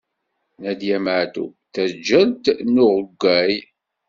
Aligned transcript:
Nadiya 0.61 0.97
Meɛtub, 1.05 1.51
taǧǧalt 1.73 2.45
n 2.71 2.73
uɣewwaɣ. 2.85 3.49